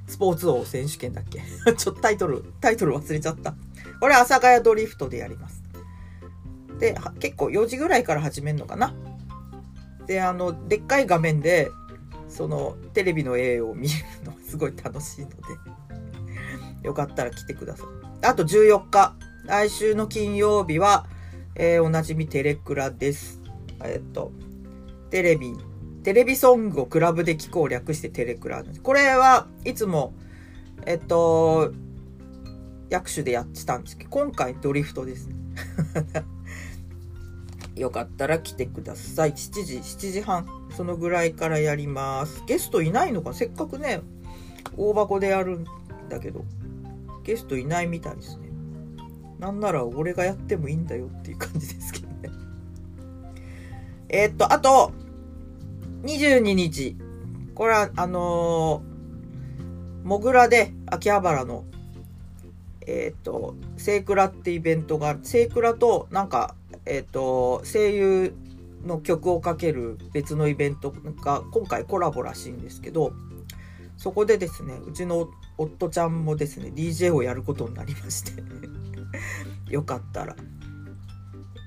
[0.08, 1.40] スポーツ王選手権だっけ？
[1.74, 3.56] ちょっとタイトル、タイトル忘れちゃった。
[4.02, 5.64] これ、阿佐ヶ谷ドリフトでやります。
[6.80, 8.94] で、結構4時ぐらいから始めるのかな？
[10.06, 11.72] で、あの、でっかい画面で、
[12.28, 13.94] その、テレビの絵を見る
[14.26, 15.36] のがすごい楽しいので
[16.84, 18.26] よかったら来てください。
[18.26, 19.16] あと14日、
[19.46, 21.08] 来週の金曜日は、
[21.56, 23.42] えー、おなじみテレクラです。
[23.84, 24.34] えっと、
[25.10, 25.56] テレビ、
[26.04, 28.64] テレビソングをクラブで聴こう略してテレクラ。
[28.84, 30.14] これはいつも、
[30.86, 31.74] えっと、
[32.90, 35.28] 役所でやってたんですけど、今回ドリフトです。
[35.28, 35.36] ね
[37.76, 39.34] よかったら来てください。
[39.34, 42.44] 7時、7時半、そのぐらいからやります。
[42.48, 43.34] ゲストいないのか？
[43.34, 44.02] せっかくね、
[44.78, 45.66] 大箱でやるん
[46.10, 46.44] だけど、
[47.24, 48.50] ゲストいないみたいですね。
[49.40, 52.32] なんなら俺がやってもいいんだよっていう感じですけどね。
[54.10, 54.92] え、っと、あと、
[56.04, 56.96] 22日。
[57.56, 61.66] これは、あのー、モグラで秋葉原の、
[62.86, 65.20] えー、っと、セイクラってイベントがある。
[65.24, 68.36] セイクラと、なんか、えー、っと、声優
[68.86, 73.14] の曲をかける別のイベントが今回コラボらしいんですけど、
[73.98, 78.44] そこでですね、うちの夫ちゃんもですね、DJ をやることになりまして
[79.70, 80.36] よかったら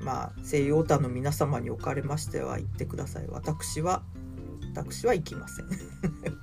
[0.01, 4.03] まあ声優オタの皆様におかれましては言ってください私は
[4.75, 5.67] 私は行きません。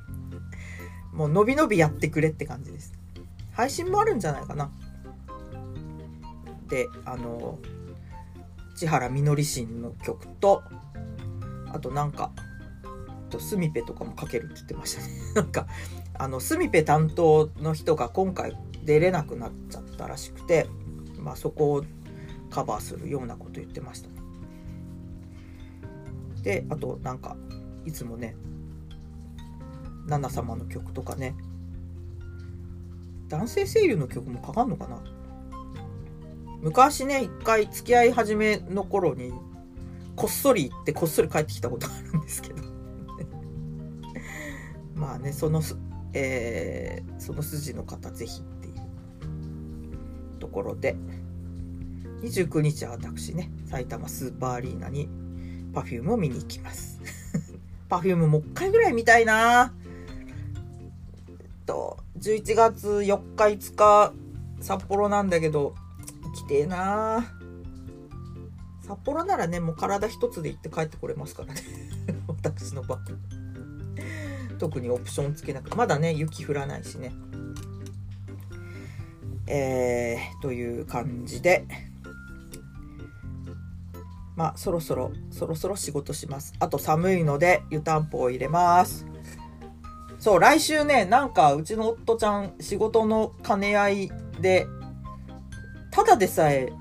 [1.14, 2.94] もうのびのびやってくれって感じです。
[3.52, 4.72] 配信もあるんじゃないかな。
[6.68, 7.60] であの
[8.76, 10.64] 千原みのりしんの曲と
[11.74, 12.32] あとなんか
[13.30, 15.08] とスミペとかもかけるって言ってましたね。
[15.36, 15.68] なんか
[16.14, 20.68] あのスミペ担当の人が今回出れなくなっちゃったらしくて
[21.20, 21.84] まあそこを
[22.50, 24.16] カバーするようなこと言ってましたね。
[26.44, 27.36] であとなんか
[27.88, 28.36] いつもね
[30.08, 31.36] ナナ様の曲とかね。
[33.30, 35.04] 男性声優の曲もかかんのかな？
[36.62, 39.34] 昔ね一回付き合い始めの頃に
[40.16, 42.64] こっそり行ってこっそり帰ってきたことあるんですけど。
[44.96, 45.62] まあねその
[46.14, 48.76] えー、その筋の方ぜひっていう
[50.40, 50.96] ところで。
[52.22, 55.08] 29日は私ね埼玉スーパーアリーナに
[55.72, 56.97] Perfume を見に行きます。
[57.90, 59.74] Perfume もう一回ぐらい見たいな。
[61.66, 64.14] と11月4日5日
[64.62, 65.76] 札幌なんだけど
[66.24, 67.34] 行きてえな。
[68.88, 71.62] 札幌ならねもう体一つで行って帰ってこれますからね。
[72.28, 73.00] 私の場合。
[74.58, 75.76] 特にオプションつけなくて。
[75.76, 77.14] まだね雪降らないしね。
[79.46, 81.66] えー、という感じで。
[84.38, 86.54] まあそろそろそろそろ仕事します。
[86.60, 89.06] あと寒いので湯たんぽを入れます。
[90.20, 94.68] そう来週ねなんかうちの夫ちゃん仕事の兼ね合いで
[95.92, 96.72] ただでさえ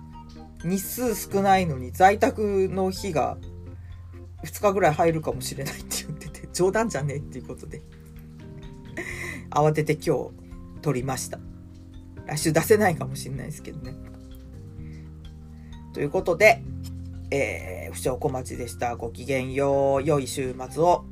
[0.64, 3.38] 日数少ないのに在宅の日が
[4.44, 7.82] 2日ぐらい入るかもしれないって言ってて 冗談じゃねえっていうことで
[9.50, 10.30] 慌てて今日
[10.82, 11.38] 撮りました。
[12.26, 13.94] 来週出せないかもしれないですけどね。
[15.94, 16.62] ということで、
[17.30, 18.96] えー、不祥小町でした。
[18.96, 20.04] ごきげんよう。
[20.04, 21.04] 良い週末を。